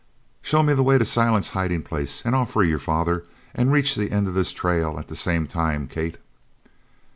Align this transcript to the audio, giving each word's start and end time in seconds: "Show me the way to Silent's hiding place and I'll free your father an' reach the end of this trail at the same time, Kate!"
"Show 0.41 0.63
me 0.63 0.73
the 0.73 0.81
way 0.81 0.97
to 0.97 1.05
Silent's 1.05 1.49
hiding 1.49 1.83
place 1.83 2.23
and 2.25 2.33
I'll 2.35 2.47
free 2.47 2.69
your 2.69 2.79
father 2.79 3.23
an' 3.53 3.69
reach 3.69 3.93
the 3.93 4.09
end 4.09 4.27
of 4.27 4.33
this 4.33 4.51
trail 4.51 4.97
at 4.97 5.09
the 5.09 5.15
same 5.15 5.45
time, 5.45 5.87
Kate!" 5.87 6.17